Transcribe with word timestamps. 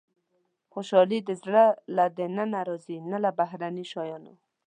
•خوشالي 0.71 1.19
د 1.23 1.29
زړه 1.41 1.63
له 1.95 2.05
دننه 2.17 2.59
راځي، 2.67 2.97
نه 3.11 3.17
له 3.23 3.29
بهرني 3.39 3.85
شیانو. 3.91 4.33